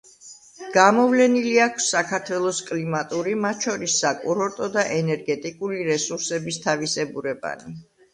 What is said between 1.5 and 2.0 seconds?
აქვს